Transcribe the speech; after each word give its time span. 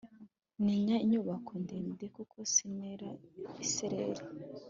Ninya 0.63 0.95
inyubako 1.03 1.51
ndende 1.63 2.05
kuko 2.15 2.37
sinera 2.53 3.09
isereri 3.65 4.21